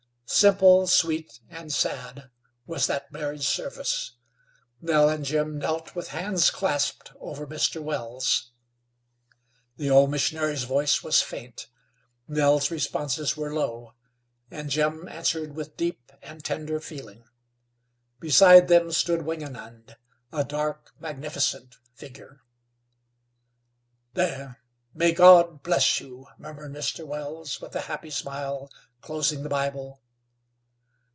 Simple, 0.33 0.87
sweet 0.87 1.41
and 1.49 1.73
sad 1.73 2.31
was 2.65 2.87
that 2.87 3.11
marriage 3.11 3.45
service. 3.45 4.13
Nell 4.79 5.09
and 5.09 5.25
Jim 5.25 5.57
knelt 5.57 5.93
with 5.93 6.07
hands 6.07 6.49
clasped 6.51 7.11
over 7.19 7.45
Mr. 7.45 7.83
Wells. 7.83 8.53
The 9.75 9.89
old 9.89 10.09
missionary's 10.09 10.63
voice 10.63 11.03
was 11.03 11.21
faint; 11.21 11.67
Nell's 12.29 12.71
responses 12.71 13.35
were 13.35 13.53
low, 13.53 13.93
and 14.49 14.69
Jim 14.69 15.05
answered 15.09 15.53
with 15.53 15.75
deep 15.75 16.13
and 16.21 16.41
tender 16.45 16.79
feeling. 16.79 17.25
Beside 18.21 18.69
them 18.69 18.93
stood 18.93 19.23
Wingenund, 19.23 19.97
a 20.31 20.45
dark, 20.45 20.93
magnificent 20.97 21.75
figure. 21.93 22.39
"There! 24.13 24.61
May 24.93 25.11
God 25.11 25.61
bless 25.61 25.99
you!" 25.99 26.27
murmured 26.37 26.71
Mr. 26.71 27.05
Wells, 27.05 27.59
with 27.59 27.75
a 27.75 27.81
happy 27.81 28.09
smile, 28.09 28.71
closing 29.01 29.43
the 29.43 29.49
Bible. 29.49 29.97